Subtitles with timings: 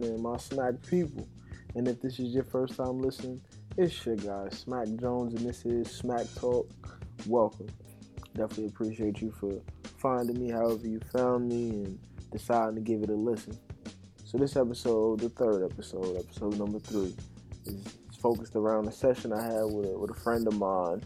[0.00, 1.28] Happening, my smack people?
[1.74, 3.42] And if this is your first time listening,
[3.76, 6.66] it's your guy, Smack Jones, and this is Smack Talk.
[7.26, 7.66] Welcome.
[8.34, 9.60] Definitely appreciate you for
[9.98, 11.98] finding me however you found me and
[12.32, 13.58] deciding to give it a listen.
[14.24, 17.14] So, this episode, the third episode, episode number three,
[17.66, 17.84] is
[18.22, 21.02] focused around a session I had with a, with a friend of mine,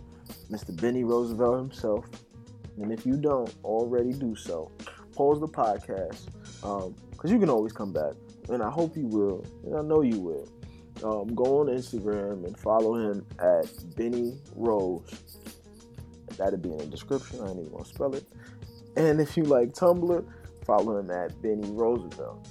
[0.53, 0.81] Mr.
[0.81, 2.05] Bennie Rosevelt himself.
[2.81, 4.71] And if you don't already do so,
[5.17, 6.27] pause the podcast
[6.61, 8.13] because um, you can always come back,
[8.49, 10.49] and I hope you will, and I know you will.
[11.03, 15.11] Um, go on Instagram and follow him at Bennie Rose.
[16.37, 17.41] That'll be in the description.
[17.41, 18.25] I ain't even gonna spell it.
[18.97, 20.25] And if you like Tumblr,
[20.65, 22.49] follow him at Bennie Rosevelt.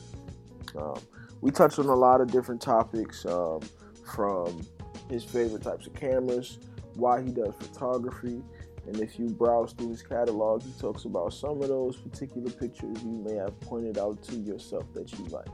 [0.78, 1.00] Um,
[1.42, 3.62] we touched on a lot of different topics um,
[4.06, 4.66] from
[5.10, 6.60] his favorite types of cameras,
[6.96, 8.42] why he does photography,
[8.88, 13.02] and if you browse through his catalog, he talks about some of those particular pictures
[13.04, 15.48] you may have pointed out to yourself that you like.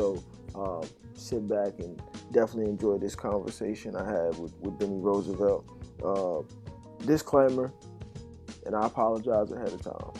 [0.00, 2.00] So um, sit back and
[2.32, 5.66] definitely enjoy this conversation I had with, with Bennie Rosevelt.
[6.02, 6.40] Uh,
[7.04, 7.70] disclaimer,
[8.64, 10.12] and I apologize ahead of time.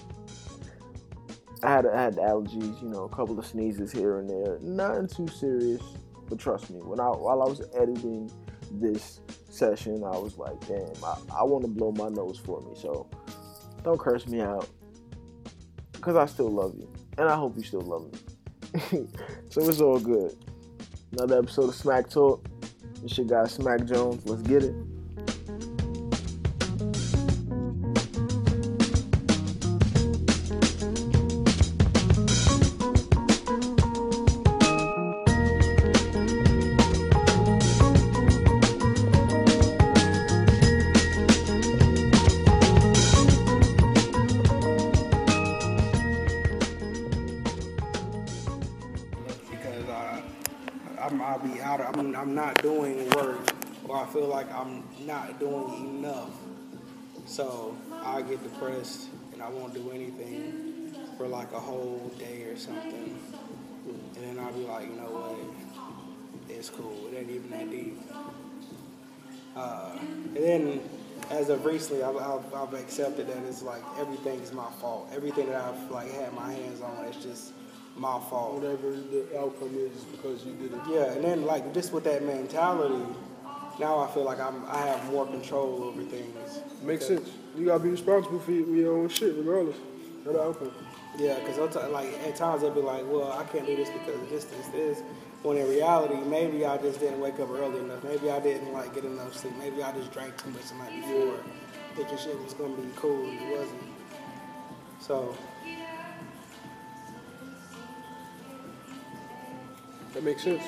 [1.63, 4.59] I had, I had allergies, you know, a couple of sneezes here and there.
[4.61, 5.83] Nothing too serious,
[6.29, 8.31] but trust me, when I while I was editing
[8.73, 12.73] this session, I was like, damn, I, I want to blow my nose for me.
[12.75, 13.09] So
[13.83, 14.69] don't curse me out
[15.93, 16.93] because I still love you.
[17.17, 18.19] And I hope you still love me.
[19.51, 20.37] so it's all good.
[21.13, 22.47] Another episode of Smack Talk.
[23.03, 24.25] This your guy, Smack Jones.
[24.27, 24.75] Let's get it.
[58.61, 63.19] Depressed and I won't do anything for like a whole day or something.
[63.87, 66.55] And then I'll be like, you know what?
[66.55, 67.09] It's cool.
[67.13, 67.99] It ain't even that deep.
[69.57, 70.81] Uh, and then
[71.31, 75.09] as of recently, I've, I've, I've, accepted that it's like everything is my fault.
[75.13, 77.53] Everything that I've like had my hands on, it's just
[77.97, 78.55] my fault.
[78.55, 80.81] Whatever the outcome is, because you did it.
[80.89, 83.05] Yeah, and then like just with that mentality,
[83.79, 86.61] now I feel like I'm I have more control over things.
[86.83, 87.31] Makes sense.
[87.57, 89.77] You gotta be responsible for your own shit, regardless
[90.27, 90.73] of the outcome.
[91.19, 94.31] Yeah, because like at times they'll be like, well, I can't do this because of
[94.31, 95.03] this, this, this.
[95.43, 98.05] When in reality, maybe I just didn't wake up early enough.
[98.05, 99.55] Maybe I didn't like get enough sleep.
[99.59, 101.39] Maybe I just drank too much the night before,
[101.97, 103.83] thinking shit was gonna be cool and it wasn't.
[105.01, 105.37] So.
[110.13, 110.65] That makes sense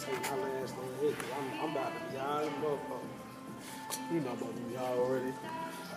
[0.00, 1.14] take my last little hit.
[1.36, 4.12] I'm, I'm about to be high as motherfucker.
[4.12, 5.32] You know about to be high already.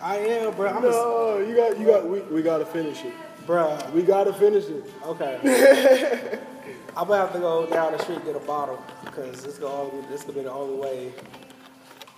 [0.00, 0.68] I am, bro.
[0.68, 2.06] I'm no, a, you got, you got.
[2.06, 3.12] We, we gotta finish it,
[3.46, 3.78] bro.
[3.94, 4.84] We gotta finish it.
[5.04, 6.38] Okay.
[6.96, 9.90] I'm gonna have to go down the street and get a bottle because this gonna
[10.08, 11.12] this gonna be the only way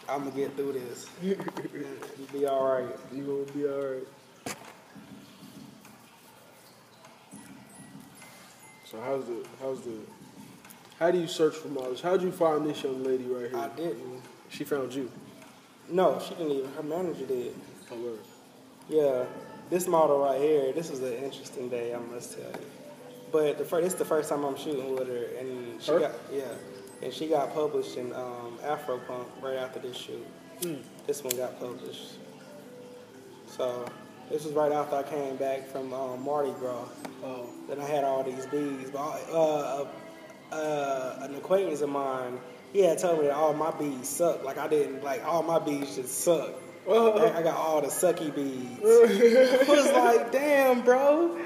[0.08, 1.06] I'm gonna get through this.
[1.22, 1.36] You'll
[2.32, 2.96] be all right.
[3.12, 4.56] You gonna be all right.
[8.84, 9.98] So how's the how's the
[10.98, 12.00] how do you search for models?
[12.00, 13.58] How did you find this young lady right here?
[13.58, 14.22] I didn't.
[14.48, 15.10] She found you.
[15.88, 16.72] No, she didn't even.
[16.72, 17.54] Her manager did.
[17.92, 18.18] Oh, word.
[18.88, 19.24] Yeah,
[19.70, 20.72] this model right here.
[20.72, 22.66] This was an interesting day, I must tell you.
[23.32, 26.00] But the first, this is the first time I'm shooting with her, and she her?
[26.00, 26.44] got yeah,
[27.02, 30.26] and she got published in um, Afropunk right after this shoot.
[30.60, 30.82] Mm.
[31.06, 32.18] This one got published.
[33.46, 33.84] So
[34.30, 36.88] this was right after I came back from um, Mardi Gras.
[37.24, 37.48] Oh.
[37.68, 39.86] Then I had all these bees, but uh,
[40.52, 42.38] uh, an acquaintance of mine,
[42.76, 44.44] he had told me that all my bees suck.
[44.44, 46.50] Like I didn't like all my bees just suck.
[46.86, 47.32] Uh-huh.
[47.34, 48.78] I got all the sucky bees.
[48.84, 51.36] I was like, damn, bro,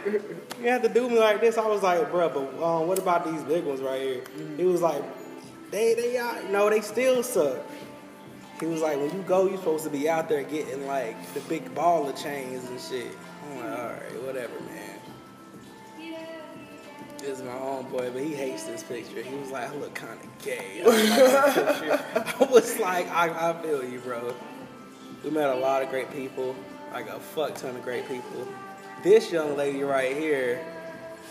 [0.61, 1.57] you have to do me like this.
[1.57, 4.21] I was like, bro, but um, what about these big ones right here?
[4.23, 4.57] Mm-hmm.
[4.57, 5.03] He was like,
[5.71, 7.59] they they are no, they still suck.
[8.59, 11.41] He was like, when you go, you're supposed to be out there getting like the
[11.43, 13.17] big ball of chains and shit.
[13.45, 14.70] I'm like, all right, whatever, man.
[17.21, 19.23] This is my homeboy, but he hates this picture.
[19.23, 20.83] He was like, I look kind of gay.
[20.83, 20.87] I,
[22.33, 24.35] like I was like, I, I feel you, bro.
[25.23, 26.57] We met a lot of great people,
[26.95, 28.49] like a fuck ton of great people.
[29.03, 30.65] This young lady right here,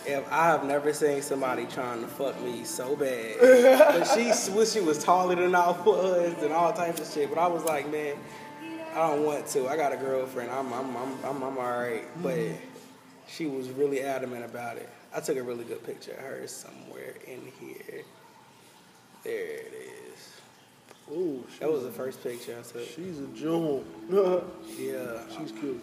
[0.06, 4.71] if I have never seen somebody trying to fuck me so bad, but she wish
[4.71, 7.30] she was taller than I was and all types of shit.
[7.30, 8.15] But I was like, man,
[8.94, 9.68] I don't want to.
[9.68, 10.51] I got a girlfriend.
[10.51, 12.03] I'm I'm I'm I'm, I'm all right.
[12.21, 12.56] But mm-hmm.
[13.27, 14.88] she was really adamant about it.
[15.15, 18.03] I took a really good picture of her somewhere in here.
[19.23, 20.31] There it is.
[21.11, 22.88] Ooh, That was the first picture I took.
[22.88, 23.83] She's a jewel.
[24.77, 25.21] Yeah.
[25.38, 25.81] she's cute.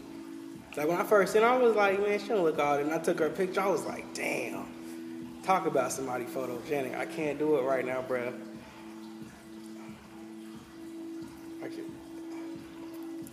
[0.76, 2.84] Like when I first seen her, I was like, man, she don't look all that.
[2.84, 4.67] And I took her picture, I was like, damn.
[5.43, 6.96] Talk about somebody photogenic.
[6.96, 8.32] I can't do it right now, bruh.
[11.62, 11.84] I can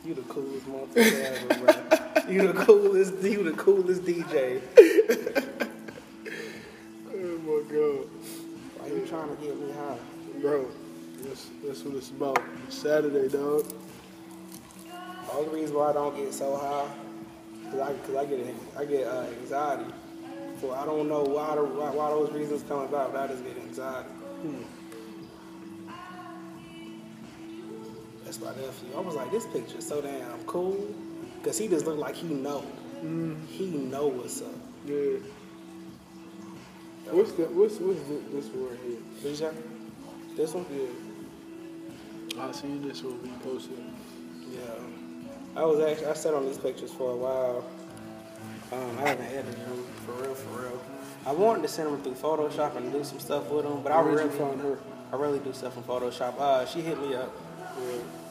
[0.06, 2.00] You the coolest motherfucker ever, bruh.
[2.30, 4.62] You the coolest, you the coolest DJ.
[11.84, 12.42] That's what it's about.
[12.70, 13.66] Saturday, dog.
[14.86, 16.88] The only reason why I don't get so high,
[17.70, 19.92] cause I, cause I get I get uh, anxiety.
[20.62, 23.44] So I don't know why, the, why why those reasons come about, but I just
[23.44, 24.08] get anxiety.
[28.24, 30.88] That's why definitely I was like, this picture is so damn cool,
[31.44, 32.64] cause he just looked like he know,
[33.50, 34.48] he know what's up.
[34.86, 35.18] Yeah.
[37.12, 39.54] What's the what's what's the, this one right here?
[40.38, 40.66] This one?
[40.74, 41.13] Yeah.
[42.40, 43.78] I seen this one we posted.
[44.52, 44.60] Yeah.
[45.56, 47.66] I was actually I sat on these pictures for a while.
[48.72, 50.82] Um, I haven't edited them for real, for real.
[51.26, 54.02] I wanted to send them through Photoshop and do some stuff with them, but I
[54.02, 54.80] Where'd really her?
[55.12, 56.40] I really do stuff in Photoshop.
[56.40, 57.32] Uh, she hit me up.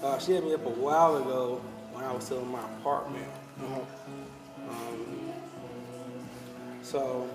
[0.03, 1.61] Uh, she hit me up a while ago
[1.93, 3.27] when I was still in my apartment.
[3.63, 3.81] Uh-huh.
[4.69, 5.33] Um,
[6.83, 7.31] so,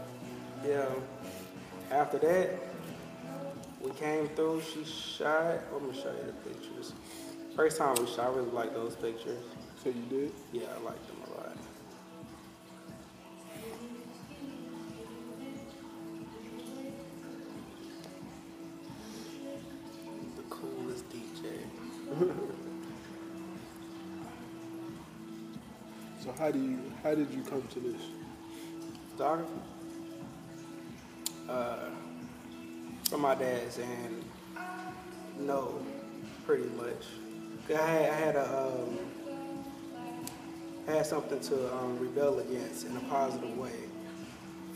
[0.66, 0.90] yeah.
[1.92, 2.67] After that,
[3.82, 4.62] we came through.
[4.62, 5.60] She shot.
[5.72, 6.94] Let me show you the pictures.
[7.56, 9.44] First time we shot, I really like those pictures.
[9.84, 10.32] So you did?
[10.52, 11.58] Yeah, I like them a lot.
[20.36, 22.32] The coolest DJ.
[26.20, 28.02] So how do you how did you come to this?
[29.18, 29.52] photography.
[31.50, 31.90] Uh,
[33.08, 34.24] from my dad's and
[35.40, 35.80] no,
[36.46, 37.06] pretty much.
[37.70, 38.98] I had, I had a um,
[40.88, 43.72] had something to um, rebel against in a positive way,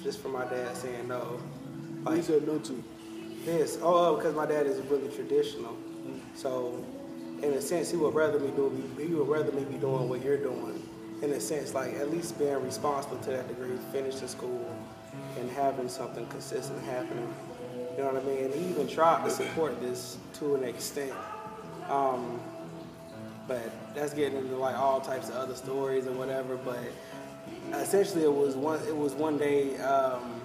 [0.04, 1.39] just from my dad saying no.
[2.06, 2.83] Who you said no to?
[3.45, 5.75] This, oh, because my dad is really traditional.
[6.36, 6.83] So,
[7.42, 8.72] in a sense, he would rather me do.
[8.98, 10.88] He would rather me be doing what you're doing.
[11.22, 14.66] In a sense, like at least being responsible to that degree, finishing school,
[15.39, 17.33] and having something consistent happening.
[17.98, 18.52] You know what I mean?
[18.54, 21.14] He even tried to support this to an extent.
[21.90, 22.40] Um,
[23.48, 26.56] but that's getting into like all types of other stories and whatever.
[26.58, 26.80] But
[27.74, 28.80] essentially, it was one.
[28.88, 29.78] It was one day.
[29.78, 30.42] Um,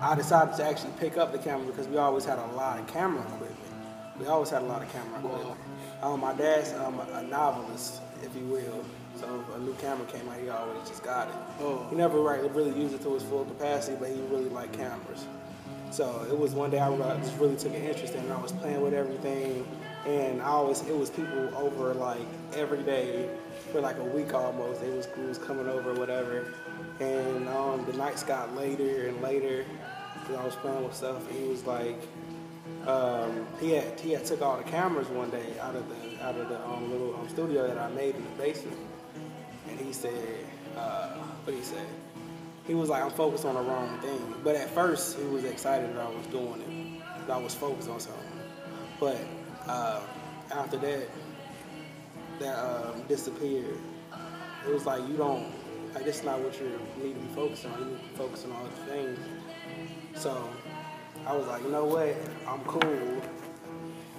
[0.00, 2.86] I decided to actually pick up the camera because we always had a lot of
[2.88, 3.56] camera equipment.
[4.18, 5.58] We always had a lot of camera equipment.
[6.02, 8.84] Um, my dad's um, a novelist, if you will.
[9.16, 11.34] So a new camera came out, he always just got it.
[11.60, 11.86] Oh.
[11.88, 15.26] He never right, really used it to its full capacity, but he really liked cameras.
[15.94, 18.30] So it was one day I just really took an interest in it.
[18.32, 19.64] I was playing with everything,
[20.04, 23.28] and I always it was people over like every day
[23.70, 24.82] for like a week almost.
[24.82, 26.52] Was, was coming over, whatever.
[26.98, 29.64] And um, the nights got later and later
[30.18, 31.30] because I was playing with stuff.
[31.30, 32.00] And he was like,
[32.88, 36.34] um, he had he had took all the cameras one day out of the out
[36.34, 38.78] of the um, little um, studio that I made in the basement,
[39.70, 40.44] and he said,
[40.76, 41.10] uh,
[41.44, 41.84] what did he say?
[42.66, 44.34] He was like, I'm focused on the wrong thing.
[44.42, 47.90] But at first, he was excited that I was doing it, that I was focused
[47.90, 48.22] on something.
[48.98, 49.18] But
[49.66, 50.00] uh,
[50.50, 51.08] after that,
[52.40, 53.78] that um, disappeared.
[54.66, 55.52] It was like you don't,
[55.94, 57.78] like this is not what you need to be focused on.
[57.78, 59.18] You need to be focusing on other things.
[60.14, 60.48] So
[61.26, 62.16] I was like, you know what?
[62.48, 63.22] I'm cool.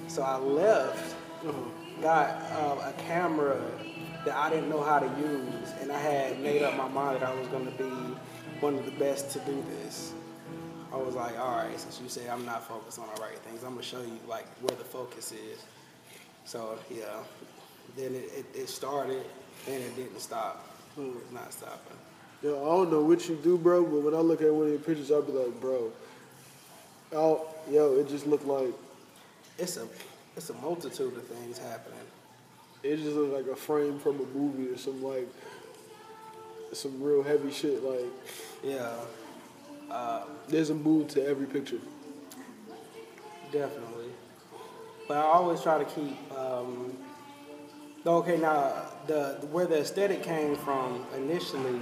[0.07, 1.15] So I left,
[2.01, 3.59] got um, a camera
[4.25, 7.29] that I didn't know how to use, and I had made up my mind that
[7.29, 7.91] I was going to be
[8.65, 10.12] one of the best to do this.
[10.91, 13.63] I was like, all right, since you say I'm not focused on the right things,
[13.63, 15.63] I'm gonna show you like where the focus is.
[16.45, 17.19] So yeah,
[17.95, 19.24] then it, it, it started
[19.67, 20.67] and it didn't stop.
[20.98, 21.98] It's not stopping.
[22.41, 24.72] Yo, I don't know what you do, bro, but when I look at one of
[24.72, 25.91] your pictures, I'll be like, bro,
[27.13, 28.74] oh, yo, it just looked like
[29.60, 29.88] It's a
[30.36, 32.00] it's a multitude of things happening.
[32.81, 35.27] it just looked like a frame from a movie or some like
[36.75, 37.84] some real heavy shit.
[37.84, 38.05] Like
[38.63, 38.91] Yeah,
[40.48, 41.79] there's a mood to every picture.
[43.51, 44.10] definitely.
[45.08, 46.17] But I always try to keep.
[46.38, 46.98] Um,
[48.05, 48.74] okay, now
[49.08, 51.79] the where the aesthetic came from initially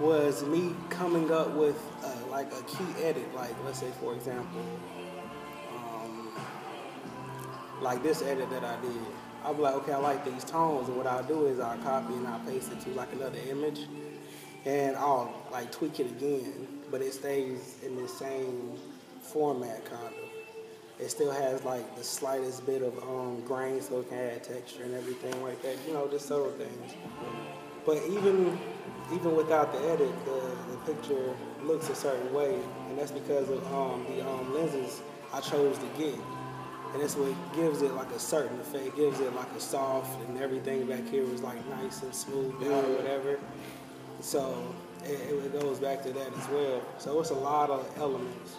[0.00, 3.32] was me coming up with uh, like a key edit.
[3.34, 4.60] Like let's say, for example,
[5.76, 6.30] um,
[7.80, 8.92] like this edit that I did.
[9.44, 12.14] I'll be like, okay, I like these tones, and what I'll do is I'll copy
[12.14, 13.82] and I'll paste it to like another image,
[14.68, 16.68] and I'll like tweak it again.
[16.90, 18.74] but it stays in the same
[19.22, 21.00] format kind of.
[21.00, 24.82] It still has like the slightest bit of um, grain, so it can add texture
[24.82, 25.76] and everything like that.
[25.86, 26.92] You know, just subtle things.
[27.86, 28.58] But even
[29.14, 32.54] even without the edit, the, the picture looks a certain way,
[32.88, 35.00] and that's because of um, the um, lenses
[35.32, 36.18] I chose to get.
[36.92, 38.86] And that's what gives it like a certain effect.
[38.86, 42.54] It gives it like a soft, and everything back here is like nice and smooth
[42.64, 43.38] out or whatever.
[44.20, 46.82] So it, it goes back to that as well.
[46.98, 48.56] So it's a lot of elements.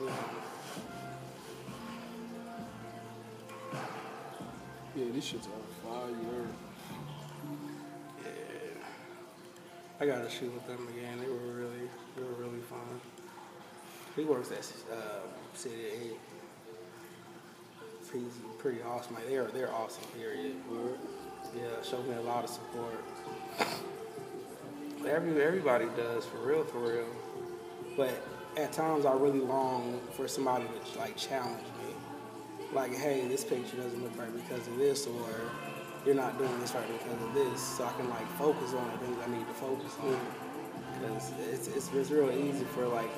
[0.00, 0.12] Know.
[4.96, 6.46] Yeah, this shit's on fire.
[8.24, 8.30] Yeah.
[10.00, 11.18] I gotta shoot with them again.
[11.20, 13.00] They were really, they were really fun.
[14.16, 14.58] He works at
[14.92, 15.20] uh,
[15.54, 16.18] City Eight.
[18.12, 19.14] He's pretty awesome.
[19.14, 20.04] Like they're they're awesome.
[20.18, 20.56] Period.
[21.54, 23.04] Yeah, showed me a lot of support.
[25.08, 27.06] Every everybody does for real, for real.
[27.96, 28.10] But
[28.56, 31.94] at times I really long for somebody to like challenge me.
[32.72, 35.28] Like, hey, this picture doesn't look right because of this, or
[36.04, 38.98] you're not doing this right because of this, so I can like focus on the
[38.98, 40.18] things I need to focus on.
[41.00, 43.10] Because it's, it's it's real easy for like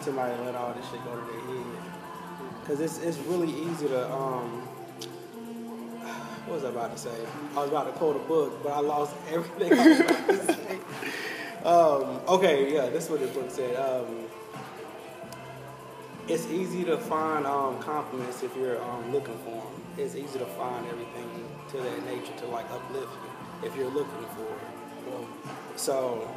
[0.00, 1.82] somebody to let all this shit go to their head.
[2.60, 4.68] Because it's it's really easy to um.
[6.46, 7.26] What was I about to say?
[7.56, 10.44] I was about to quote a book, but I lost everything I was about to
[10.44, 10.78] say.
[11.64, 13.74] Um, okay, yeah, this is what the book said.
[13.76, 14.26] Um,
[16.28, 19.82] it's easy to find um, compliments if you're um, looking for them.
[19.96, 24.26] It's easy to find everything to that nature to like uplift you if you're looking
[24.36, 25.14] for it.
[25.14, 25.26] Um,
[25.76, 26.28] so,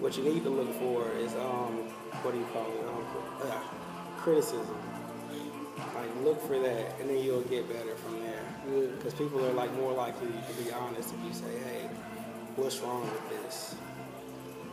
[0.00, 1.88] what you need to look for is um,
[2.22, 3.50] what do you call it?
[3.50, 3.60] Uh,
[4.18, 4.76] criticism.
[5.94, 8.42] Like look for that, and then you'll get better from there.
[8.96, 11.88] Because people are like more likely to be honest if you say, "Hey,
[12.56, 13.74] what's wrong with this?"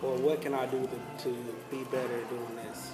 [0.02, 2.92] or "What can I do to, to be better doing this?"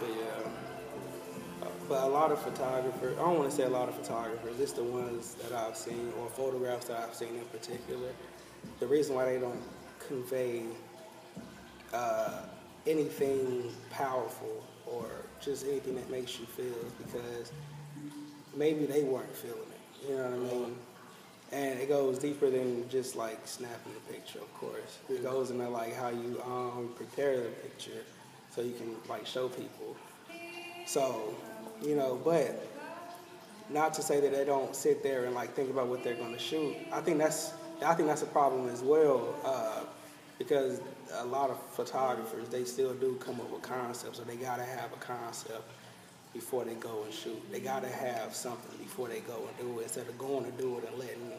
[0.00, 0.50] But yeah,
[1.62, 4.60] Uh, but a lot of photographers, I don't want to say a lot of photographers,
[4.60, 8.10] it's the ones that I've seen or photographs that I've seen in particular.
[8.80, 9.62] The reason why they don't
[10.06, 10.64] convey
[11.92, 12.42] uh,
[12.86, 15.06] anything powerful or
[15.40, 17.52] just anything that makes you feel because
[18.56, 20.08] maybe they weren't feeling it.
[20.08, 20.76] You know what I mean?
[21.52, 24.98] And it goes deeper than just like snapping the picture, of course.
[25.08, 28.02] It goes into like how you um, prepare the picture
[28.50, 29.96] so you can like show people.
[30.86, 31.34] So,
[31.82, 32.66] you know, but
[33.70, 36.32] not to say that they don't sit there and like think about what they're going
[36.32, 36.76] to shoot.
[36.92, 37.52] I think that's
[37.84, 39.80] I think that's a problem as well uh,
[40.38, 40.80] because
[41.12, 44.92] a lot of photographers they still do come up with concepts, or they gotta have
[44.92, 45.62] a concept
[46.32, 47.40] before they go and shoot.
[47.52, 50.78] They gotta have something before they go and do it instead of going to do
[50.78, 51.32] it and letting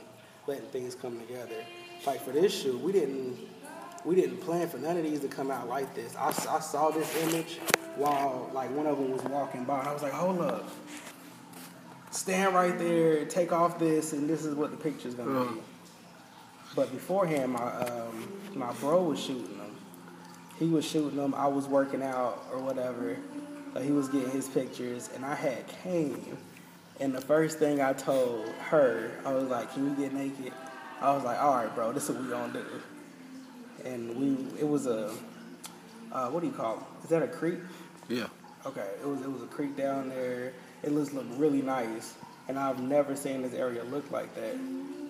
[0.48, 1.65] letting things come together.
[2.05, 3.38] Like for this shoot, we didn't
[4.05, 6.15] we didn't plan for none of these to come out like this.
[6.15, 7.60] I, I saw this image
[7.95, 10.69] while like one of them was walking by, and I was like, hold up,
[12.12, 15.62] stand right there, take off this, and this is what the picture's gonna be.
[16.75, 19.75] But beforehand, my um, my bro was shooting them.
[20.57, 21.34] He was shooting them.
[21.36, 23.17] I was working out or whatever.
[23.74, 26.38] So he was getting his pictures, and I had came.
[27.01, 30.53] And the first thing I told her, I was like, "Can you get naked?"
[31.01, 32.65] I was like, "All right, bro, this is what we gonna do."
[33.84, 35.13] And we, it was a,
[36.12, 37.03] uh, what do you call it?
[37.03, 37.60] Is that a creek?
[38.07, 38.27] Yeah.
[38.65, 40.53] Okay, it was it was a creek down there.
[40.81, 42.13] It just looked really nice,
[42.48, 44.55] and I've never seen this area look like that.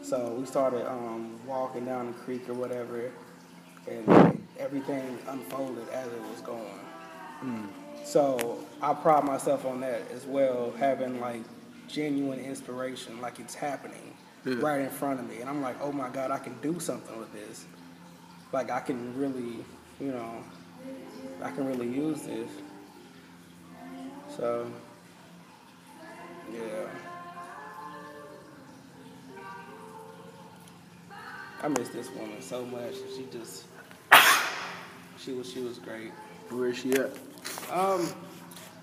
[0.05, 3.11] So we started um, walking down the creek or whatever,
[3.87, 6.79] and everything unfolded as it was going.
[8.03, 11.41] So I pride myself on that as well, having like
[11.87, 14.13] genuine inspiration, like it's happening
[14.45, 14.55] Yeah.
[14.59, 17.17] right in front of me, and I'm like, oh my god, I can do something
[17.17, 17.65] with this.
[18.53, 19.65] Like I can really,
[19.99, 20.43] you know,
[21.41, 22.49] I can really use this.
[24.37, 24.71] So,
[31.65, 32.93] I miss this woman so much.
[33.17, 33.65] She just,
[35.17, 36.11] she was, she was great.
[36.49, 37.09] Where is she at?
[37.71, 38.07] Um,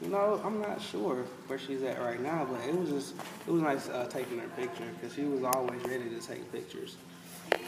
[0.00, 3.14] you know, I'm not sure where she's at right now, but it was just,
[3.46, 6.96] it was nice uh, taking her picture because she was always ready to take pictures.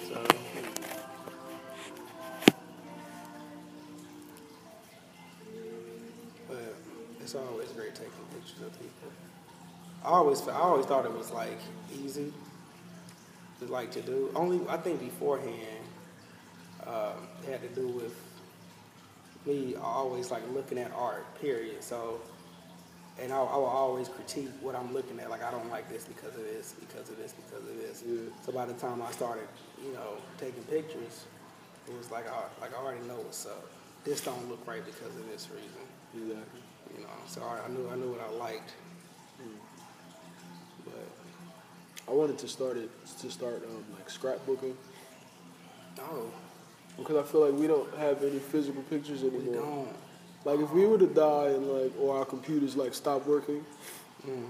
[0.09, 0.26] So,
[6.49, 6.75] but
[7.21, 9.12] it's always great taking pictures of people.
[10.04, 11.61] I always, I always thought it was like
[12.02, 12.33] easy
[13.71, 14.30] like to do.
[14.35, 15.85] Only I think beforehand,
[16.87, 18.14] um, it had to do with
[19.47, 21.83] me always like looking at art, period.
[21.83, 22.21] So,
[23.21, 25.30] and I, I will always critique what I'm looking at.
[25.30, 28.02] Like I don't like this because of this, because of this, because of this.
[28.44, 29.47] So by the time I started,
[29.85, 31.25] you know, taking pictures,
[31.87, 33.71] it was like I like I already know what's up.
[34.04, 35.85] This don't look right because of this reason.
[36.14, 36.61] Exactly.
[36.97, 38.73] You know, so I, I knew I knew what I liked.
[39.38, 39.74] But
[42.08, 44.75] I wanted to start it to start um, like scrapbooking
[45.96, 46.30] no,
[46.99, 49.40] because I feel like we don't have any physical pictures anymore.
[49.40, 49.88] we don't.
[50.44, 53.64] Like if we were to die and like or our computers like stop working,
[54.26, 54.46] Mm.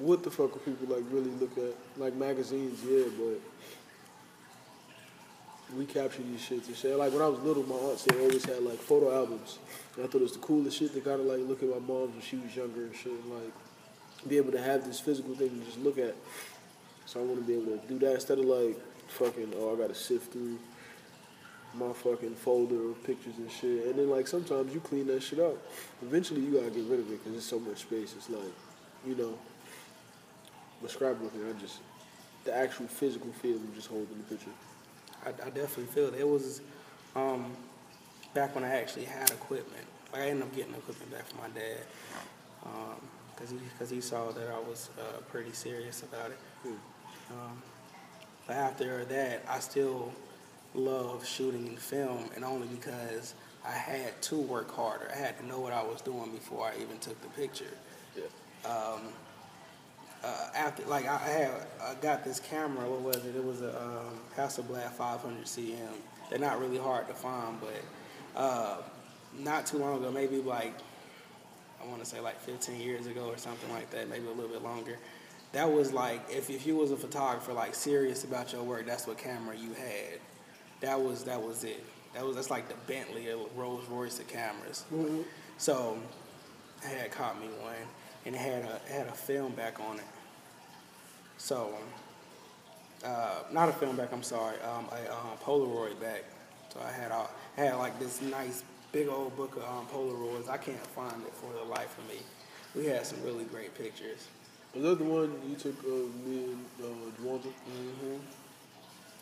[0.00, 1.74] what the fuck would people like really look at?
[1.98, 3.38] Like magazines, yeah, but
[5.76, 6.96] we capture these shits and shit.
[6.96, 9.58] Like when I was little, my aunts they always had like photo albums.
[9.96, 11.78] And I thought it was the coolest shit to kind of like look at my
[11.78, 13.52] mom when she was younger and shit, and like
[14.26, 16.14] be able to have this physical thing to just look at.
[17.08, 18.76] So I want to be able to do that instead of like
[19.08, 20.58] fucking oh I gotta sift through
[21.72, 23.86] my fucking folder of pictures and shit.
[23.86, 25.56] And then like sometimes you clean that shit up.
[26.02, 28.12] Eventually you gotta get rid of it because it's so much space.
[28.14, 28.52] It's like
[29.06, 29.38] you know.
[30.82, 31.78] But scrapbooking, I just
[32.44, 34.50] the actual physical feel of just holding the picture.
[35.24, 36.14] I, I definitely feel it.
[36.20, 36.60] It was
[37.16, 37.56] um,
[38.34, 39.86] back when I actually had equipment.
[40.12, 41.86] Like I ended up getting equipment back from my dad
[43.34, 46.38] because he because he saw that I was uh, pretty serious about it.
[47.30, 47.62] Um,
[48.46, 50.12] but after that, I still
[50.74, 55.10] love shooting and film, and only because I had to work harder.
[55.12, 57.66] I had to know what I was doing before I even took the picture.
[58.16, 58.70] Yeah.
[58.70, 59.00] Um,
[60.24, 62.88] uh, after like I had I got this camera.
[62.88, 63.36] What was it?
[63.36, 65.76] It was a um, Hasselblad 500 CM.
[66.28, 68.76] They're not really hard to find, but uh,
[69.38, 70.74] not too long ago, maybe like
[71.82, 74.50] I want to say like 15 years ago or something like that, maybe a little
[74.50, 74.98] bit longer.
[75.52, 79.06] That was like if, if you was a photographer like serious about your work, that's
[79.06, 80.20] what camera you had.
[80.80, 81.84] That was that was it.
[82.14, 84.84] That was that's like the Bentley or Rolls Royce of cameras.
[85.56, 85.98] So
[86.84, 87.74] I had caught me one,
[88.26, 90.04] and it had a it had a film back on it.
[91.38, 91.72] So,
[93.04, 94.12] uh, not a film back.
[94.12, 96.24] I'm sorry, um, a um, Polaroid back.
[96.72, 100.48] So I had I had like this nice big old book of um, Polaroids.
[100.48, 102.20] I can't find it for the life of me.
[102.74, 104.28] We had some really great pictures.
[104.74, 106.86] Was that the one you took of me and uh,
[107.20, 107.42] Dwanda?
[107.66, 108.16] hmm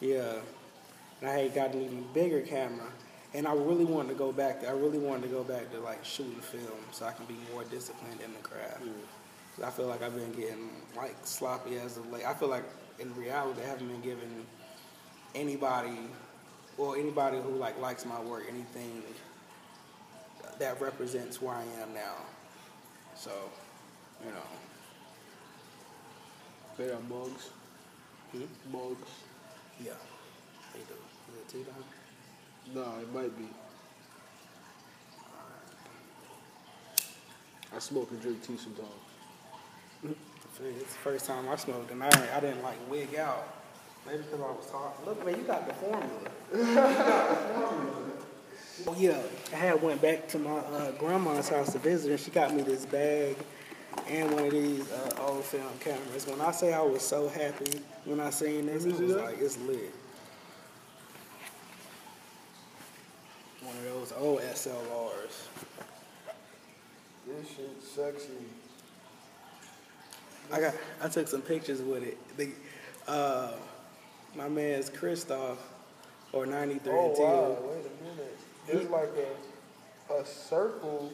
[0.01, 0.35] Yeah,
[1.21, 2.87] and I had got an even bigger camera,
[3.35, 4.61] and I really wanted to go back.
[4.61, 7.37] To, I really wanted to go back to like shooting film, so I can be
[7.53, 8.83] more disciplined in the craft.
[9.55, 12.27] 'Cause I feel like I've been getting like sloppy as of late.
[12.27, 12.65] I feel like
[12.99, 14.47] in reality I haven't been giving
[15.35, 15.99] anybody
[16.79, 19.03] or anybody who like likes my work anything
[20.59, 22.15] that represents where I am now.
[23.15, 23.33] So,
[24.25, 24.66] you know.
[26.79, 27.51] They got mugs.
[28.33, 28.45] Hmm?
[28.71, 29.11] Mugs.
[29.83, 29.93] Yeah,
[30.75, 30.95] they do.
[31.33, 32.75] Is it tea time?
[32.75, 33.49] Nah, it might be.
[37.75, 38.89] I smoke and drink tea sometimes.
[40.05, 43.47] It's the first time I smoked, and I, I didn't like wig out.
[44.07, 45.05] Maybe because I was talking.
[45.07, 46.11] Look, man, you got the formula.
[46.55, 48.03] You got the formula.
[48.87, 49.21] Oh, yeah,
[49.53, 52.63] I had went back to my uh, grandma's house to visit, and she got me
[52.63, 53.37] this bag
[54.09, 56.27] and one of these uh, old film cameras.
[56.27, 59.05] When I say I was so happy when I seen this, I Let me see
[59.15, 59.93] was like, it's lit.
[63.63, 65.47] One of those old SLRs.
[67.27, 68.31] This shit sexy.
[70.53, 72.17] I got I took some pictures with it.
[72.37, 72.51] The,
[73.11, 73.53] uh,
[74.37, 75.59] my man's Christoph
[76.33, 77.25] or 93 Oh and 10.
[77.25, 77.57] wow!
[77.63, 78.39] Wait a minute.
[78.69, 79.11] There's like
[80.09, 81.13] a a circle.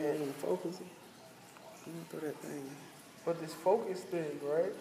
[0.00, 0.86] You want to focus it?
[1.86, 2.70] You want to throw that thing.
[3.26, 4.72] But this focus thing, right?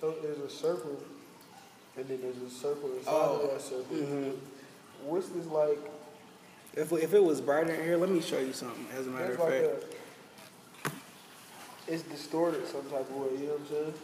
[0.00, 0.98] So there's a circle,
[1.96, 3.40] and then there's a circle inside Oh.
[3.42, 3.94] of that circle.
[3.94, 4.30] Mm-hmm.
[5.06, 5.78] What's this like?
[6.74, 8.86] If, if it was brighter in here, let me show you something.
[8.96, 9.94] As a matter There's of like fact,
[11.88, 11.92] a.
[11.92, 13.38] It's distorted some type of way.
[13.38, 13.94] You know what I'm saying?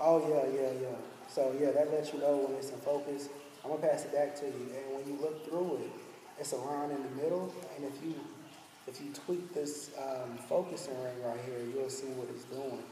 [0.00, 0.96] oh yeah, yeah, yeah.
[1.32, 3.30] So yeah, that lets you know when it's in focus.
[3.64, 5.90] I'm gonna pass it back to you, and when you look through it,
[6.38, 8.14] it's a line in the middle, and if you
[8.86, 12.84] if you tweak this um, focusing ring right here, you'll see what it's doing.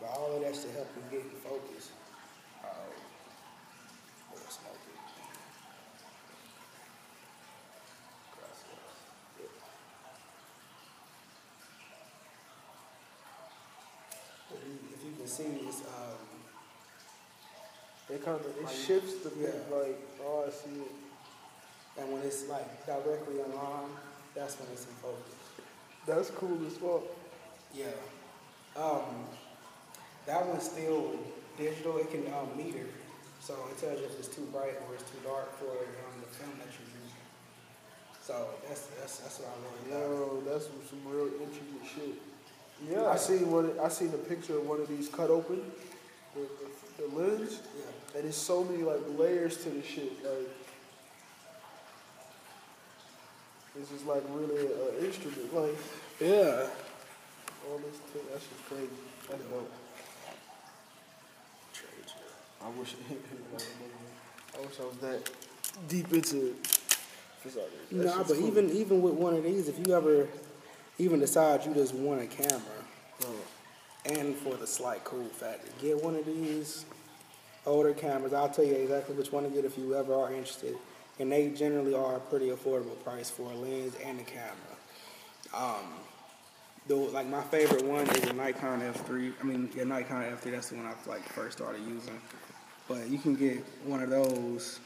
[0.00, 1.90] But all of that should help you get in focus.
[2.64, 2.68] Uh,
[14.96, 16.05] If you, can see, it's um,
[18.08, 19.48] It kind of it Like, shifts the yeah.
[19.74, 20.92] Like oh, I see it.
[21.98, 23.90] and when it's like directly line,
[24.34, 25.34] that's when it's in focus.
[26.06, 27.02] That's cool as fuck.
[27.74, 27.86] Yeah.
[28.80, 29.26] Um,
[30.26, 31.12] that one's still
[31.56, 32.86] digital, it can um, meter.
[33.40, 36.26] So it tells you if it's too bright or it's too dark for um, the
[36.34, 37.26] film that you're using.
[38.22, 40.44] So that's that's that's what I really love.
[40.46, 42.14] Yo, that's some, real intricate shit.
[42.90, 43.70] Yeah, I seen one.
[43.80, 45.62] I seen a picture of one of these cut open,
[46.34, 46.40] the,
[46.98, 47.84] the lens, Yeah.
[48.16, 50.12] and there's so many like layers to the shit.
[50.24, 50.48] Like,
[53.74, 55.54] this is like really an instrument.
[55.54, 55.76] Like,
[56.20, 56.66] Yeah.
[57.68, 58.88] all this, t- that's just crazy.
[59.28, 59.70] That's dope.
[62.64, 62.94] I wish,
[64.56, 65.30] I wish I was that
[65.88, 66.54] deep into.
[67.44, 67.56] That's
[67.92, 68.46] Nah, but cool.
[68.48, 70.26] even even with one of these, if you ever
[70.98, 72.60] even decide you just want a camera,
[73.24, 73.34] Oh,
[74.06, 76.84] and for the slight cool factor, get one of these
[77.64, 78.32] older cameras.
[78.32, 80.76] I'll tell you exactly which one to get if you ever are interested.
[81.18, 84.54] And they generally are a pretty affordable price for a lens and a camera.
[85.54, 85.86] Um,
[86.86, 89.32] the, like my favorite one is a Nikon F3.
[89.40, 90.50] I mean, yeah, Nikon F3.
[90.52, 92.20] That's the one I like first started using.
[92.86, 94.78] But you can get one of those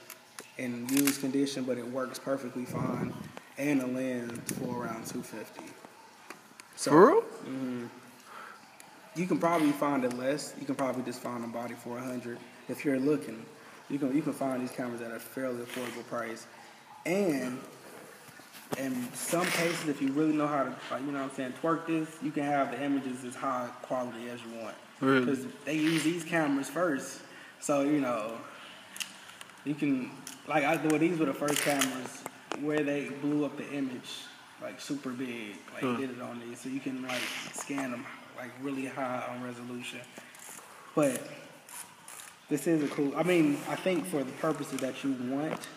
[0.57, 3.13] in used condition, but it works perfectly fine,
[3.59, 5.63] and a lens for around 250.
[6.77, 7.21] So, For real?
[7.21, 7.87] hmm
[9.21, 10.55] You can probably find it less.
[10.59, 12.39] You can probably just find a body for a hundred
[12.71, 13.45] if you're looking.
[13.91, 16.47] You can you can find these cameras at a fairly affordable price,
[17.05, 17.59] and
[18.79, 21.53] in some cases, if you really know how to, like, you know what I'm saying,
[21.61, 24.77] twerk this, you can have the images as high quality as you want.
[25.01, 25.27] Really?
[25.27, 27.21] Because they use these cameras first,
[27.61, 28.39] so you know
[29.67, 30.13] you can
[30.49, 32.25] like I well, these were the first cameras
[32.63, 34.23] where they blew up the image
[34.63, 35.97] like super big, like Huh.
[35.97, 37.21] did it on these, so you can like
[37.53, 38.07] scan them
[38.41, 40.01] like really high on resolution.
[40.95, 41.21] But
[42.49, 43.13] this is a cool.
[43.17, 45.69] I mean, I think for the purposes that you want,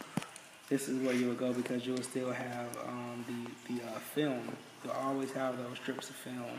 [0.70, 4.42] this is where you would go because you'll still have um, the the uh, film.
[4.84, 6.58] You'll always have those strips of film.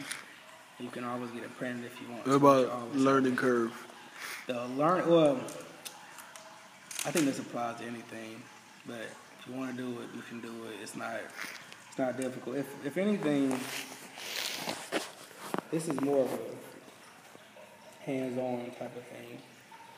[0.78, 2.26] You can always get it printed if you want.
[2.26, 3.72] What you about learning curve?
[4.46, 5.36] the learn well
[7.06, 8.42] I think this applies to anything,
[8.86, 9.06] but
[9.38, 10.82] if you want to do it, you can do it.
[10.82, 11.20] It's not
[11.88, 12.56] it's not difficult.
[12.56, 13.58] If if anything,
[15.74, 19.38] this is more of a hands-on type of thing.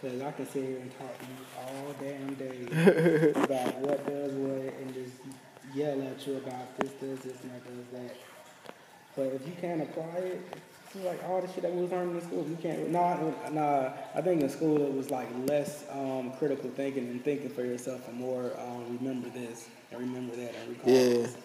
[0.01, 4.33] Cause I can sit here and talk to you all damn day about what does
[4.33, 5.13] what and just
[5.75, 8.17] yell at you about this does this and that does that.
[9.17, 10.41] But if you can't apply it,
[10.95, 12.47] it's like all the shit that we was learning in school.
[12.49, 12.91] You can't.
[12.91, 13.19] Nah,
[13.51, 13.93] nah.
[14.15, 18.07] I think in school it was like less um, critical thinking and thinking for yourself,
[18.09, 21.05] and more um, remember this and remember that and recall Yeah.
[21.05, 21.37] this.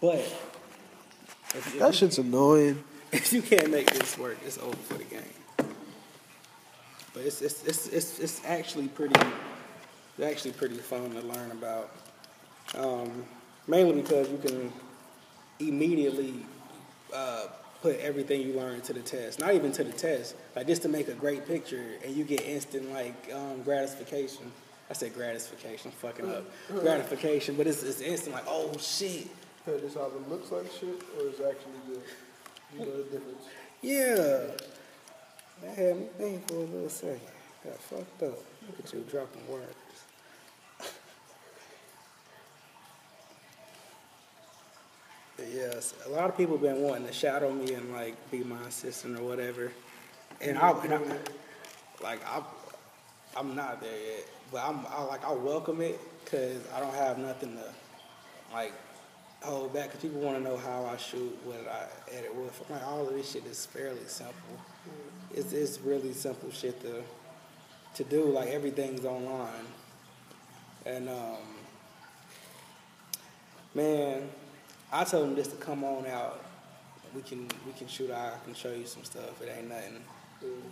[0.00, 2.82] But if, if That shit's annoying.
[3.14, 5.22] If you can't make this work, it's over for the game.
[7.12, 9.18] But it's it's it's it's, it's actually pretty
[10.18, 11.90] it's actually pretty fun to learn about.
[12.76, 13.24] Um,
[13.66, 14.72] mainly because you can
[15.60, 16.34] immediately
[17.14, 17.46] uh,
[17.82, 19.38] put everything you learn to the test.
[19.38, 22.42] Not even to the test, like just to make a great picture, and you get
[22.42, 24.50] instant like um, gratification.
[24.90, 26.44] I said gratification, I'm fucking up.
[26.68, 29.28] Gratification, but it's, it's instant like, oh shit,
[29.64, 32.02] Hey, this either looks like shit or it's actually good.
[32.74, 33.44] You know the difference.
[33.84, 34.46] Yeah.
[35.62, 37.20] That had me thinking for a little second.
[37.62, 38.38] Got fucked up.
[38.66, 39.74] Look at you dropping words.
[45.52, 49.18] Yes, a lot of people been wanting to shadow me and like be my assistant
[49.18, 49.70] or whatever.
[50.40, 51.00] And I, and I
[52.02, 52.42] like I,
[53.36, 57.18] I'm not there yet, but I'm I like I welcome it because I don't have
[57.18, 58.72] nothing to like
[59.44, 62.60] hold back because people want to know how I shoot, what I edit with.
[62.66, 64.34] I'm like, all of this shit is fairly simple.
[64.34, 65.40] Mm-hmm.
[65.40, 67.02] It's, it's really simple shit to
[67.94, 68.24] to do.
[68.24, 69.66] Like everything's online,
[70.84, 71.36] and um,
[73.74, 74.28] man,
[74.92, 76.44] I told them just to come on out.
[77.14, 78.10] We can we can shoot.
[78.10, 79.40] I can show you some stuff.
[79.42, 80.02] It ain't nothing.
[80.42, 80.68] Mm-hmm.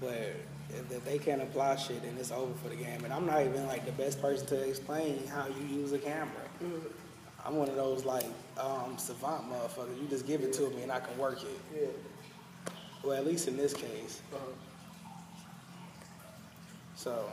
[0.00, 0.34] But
[0.70, 3.04] if, if they can't apply shit, then it's over for the game.
[3.04, 6.28] And I'm not even like the best person to explain how you use a camera.
[6.62, 6.88] Mm-hmm.
[7.44, 8.24] I'm one of those like
[8.58, 10.00] um, savant motherfuckers.
[10.00, 11.60] You just give it to me and I can work it.
[11.74, 11.86] Yeah.
[13.02, 14.22] Well, at least in this case.
[14.32, 14.40] Uh-huh.
[16.96, 17.30] So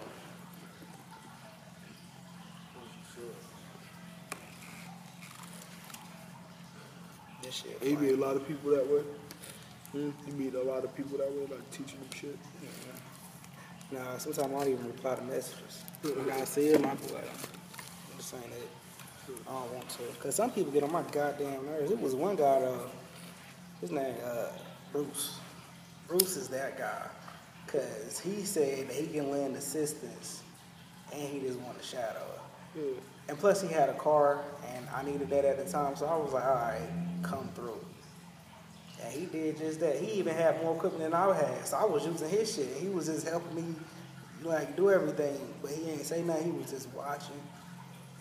[7.41, 7.89] this shit.
[7.89, 9.03] You meet a lot of people that way.
[9.93, 10.09] Hmm?
[10.27, 12.37] You meet a lot of people that way, like teaching them shit.
[13.91, 15.83] Nah, sometimes I don't even reply to messages.
[16.01, 18.80] When I see them, I be like, I'm just saying that
[19.47, 20.03] I don't want to.
[20.13, 21.91] Because some people get on my goddamn nerves.
[21.91, 22.89] It was one guy, though,
[23.79, 24.47] his name, uh,
[24.91, 25.37] Bruce.
[26.07, 27.07] Bruce is that guy.
[27.65, 30.43] Because he said that he can lend assistance
[31.13, 32.27] and he just want to shadow.
[32.75, 32.83] Yeah.
[33.29, 36.15] And plus, he had a car, and I needed that at the time, so I
[36.17, 36.81] was like, all right,
[37.23, 37.79] come through.
[39.03, 39.97] And he did just that.
[39.97, 41.65] He even had more equipment than I had.
[41.65, 42.67] So I was using his shit.
[42.77, 43.75] He was just helping me
[44.43, 45.39] like do everything.
[45.61, 46.51] But he ain't say nothing.
[46.51, 47.41] He was just watching.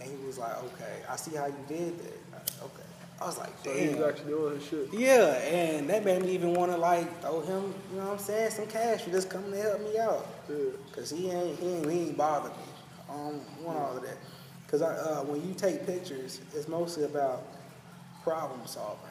[0.01, 2.63] And he was like, okay, I see how you did that.
[2.63, 2.83] Okay.
[3.21, 3.75] I was like, damn.
[3.75, 4.89] So he was actually doing his shit.
[4.95, 8.19] Yeah, and that made me even want to like throw him, you know what I'm
[8.19, 10.27] saying, some cash for just coming to help me out.
[10.49, 10.57] Yeah.
[10.93, 12.63] Cause he ain't he ain't, he ain't bothered me.
[13.11, 14.17] I don't want all of that.
[14.69, 17.43] Cause I, uh, when you take pictures, it's mostly about
[18.23, 19.05] problem solving.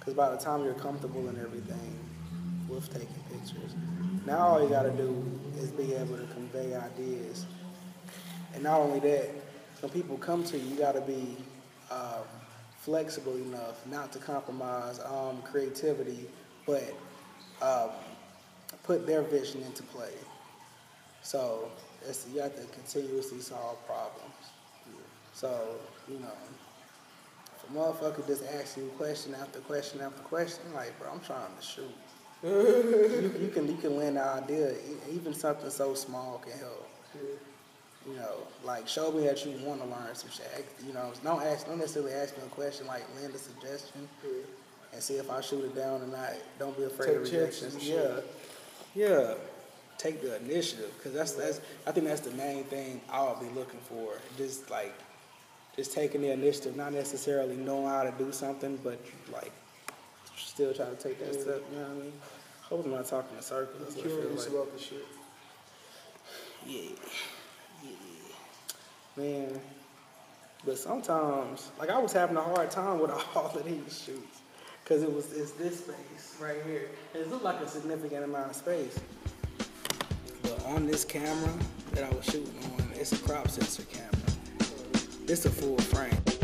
[0.00, 1.98] Cause by the time you're comfortable and everything
[2.68, 3.76] with taking pictures,
[4.26, 5.24] now all you gotta do
[5.58, 7.46] is be able to convey ideas.
[8.54, 9.30] And not only that,
[9.82, 11.36] when people come to you, you gotta be
[11.90, 12.22] um,
[12.78, 16.26] flexible enough not to compromise um, creativity,
[16.66, 16.94] but
[17.60, 17.90] um,
[18.84, 20.12] put their vision into play.
[21.22, 21.68] So
[22.08, 24.34] it's, you have to continuously solve problems.
[25.34, 25.76] So,
[26.08, 26.32] you know,
[27.56, 31.50] if a motherfucker just asks you question after question after question, like, bro, I'm trying
[31.58, 31.84] to shoot.
[32.44, 34.74] you, you can you can lend an idea.
[35.12, 36.88] Even something so small can help.
[38.06, 38.34] You know,
[38.64, 40.66] like show me that you want to learn some shit.
[40.86, 42.86] You know, don't ask, don't necessarily ask me a question.
[42.86, 44.92] Like lend a suggestion mm-hmm.
[44.92, 46.32] and see if I shoot it down or not.
[46.58, 48.24] Don't be afraid of Take chances rejection.
[48.94, 49.34] Yeah, yeah.
[49.98, 51.60] Take the initiative because that's that's.
[51.86, 54.14] I think that's the main thing I'll be looking for.
[54.36, 54.94] Just like,
[55.76, 58.98] just taking the initiative, not necessarily knowing how to do something, but
[59.32, 59.52] like,
[60.36, 61.62] still trying to take that step.
[61.70, 62.12] You know what I mean?
[62.62, 63.94] Hope I'm not talking in circles.
[63.94, 64.54] Curious like.
[64.54, 65.06] about the shit.
[66.64, 67.08] Yeah, yeah,
[69.16, 69.60] man.
[70.64, 74.40] But sometimes, like I was having a hard time with all of these shoots,
[74.84, 76.88] cause it was it's this space right here.
[77.14, 78.98] It looked like a significant amount of space.
[80.42, 81.52] But on this camera
[81.92, 84.08] that I was shooting on, it's a crop sensor camera.
[85.26, 86.41] It's a full frame.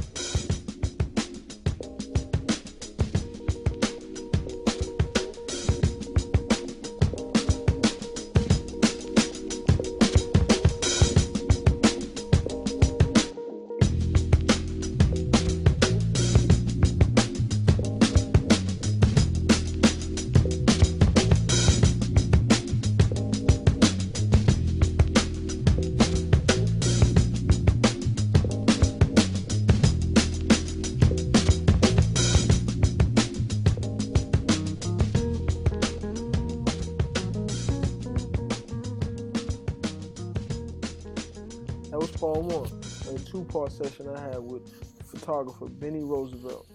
[43.48, 44.70] A two-part session I had with
[45.06, 46.66] photographer Bennie Rosevelt.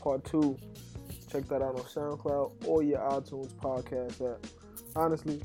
[0.00, 0.56] Part two,
[1.30, 4.46] check that out on SoundCloud or your iTunes podcast app.
[4.96, 5.42] Honestly,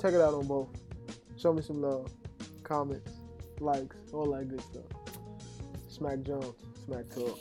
[0.00, 0.68] check it out on both.
[1.36, 2.08] Show me some love,
[2.62, 3.18] comments,
[3.58, 4.84] likes, all that good stuff.
[5.88, 7.38] Smack Jones, Smack Talk.